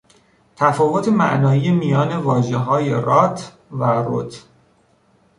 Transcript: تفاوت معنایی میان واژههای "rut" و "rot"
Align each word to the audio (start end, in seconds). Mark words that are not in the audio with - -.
تفاوت 0.55 1.07
معنایی 1.07 1.71
میان 1.71 2.15
واژههای 2.17 2.91
"rut" 3.01 3.41
و 3.71 3.85
"rot" 4.03 4.35